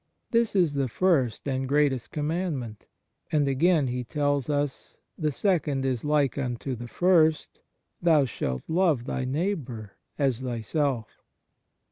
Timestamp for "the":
0.73-0.87, 5.19-5.31, 6.73-6.87